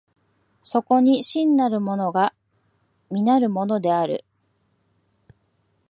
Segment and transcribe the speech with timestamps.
[0.63, 2.33] そこに真なるものが
[3.11, 4.25] 実なるものである。